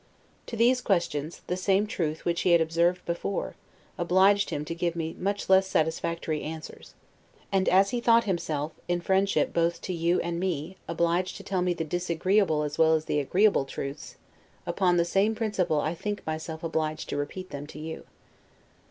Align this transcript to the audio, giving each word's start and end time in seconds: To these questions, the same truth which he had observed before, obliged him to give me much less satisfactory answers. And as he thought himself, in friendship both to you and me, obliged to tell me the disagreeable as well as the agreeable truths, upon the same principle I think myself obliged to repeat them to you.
To 0.47 0.55
these 0.57 0.81
questions, 0.81 1.41
the 1.45 1.55
same 1.55 1.85
truth 1.85 2.25
which 2.25 2.41
he 2.41 2.53
had 2.53 2.59
observed 2.59 3.05
before, 3.05 3.53
obliged 3.99 4.49
him 4.49 4.65
to 4.65 4.73
give 4.73 4.95
me 4.95 5.15
much 5.19 5.47
less 5.47 5.67
satisfactory 5.67 6.41
answers. 6.41 6.95
And 7.51 7.69
as 7.69 7.91
he 7.91 8.01
thought 8.01 8.23
himself, 8.23 8.71
in 8.87 8.99
friendship 9.01 9.53
both 9.53 9.79
to 9.83 9.93
you 9.93 10.19
and 10.21 10.39
me, 10.39 10.75
obliged 10.87 11.37
to 11.37 11.43
tell 11.43 11.61
me 11.61 11.75
the 11.75 11.83
disagreeable 11.83 12.63
as 12.63 12.79
well 12.79 12.95
as 12.95 13.05
the 13.05 13.19
agreeable 13.19 13.65
truths, 13.65 14.15
upon 14.65 14.97
the 14.97 15.05
same 15.05 15.35
principle 15.35 15.79
I 15.81 15.93
think 15.93 16.25
myself 16.25 16.63
obliged 16.63 17.07
to 17.09 17.15
repeat 17.17 17.51
them 17.51 17.67
to 17.67 17.77
you. 17.77 18.05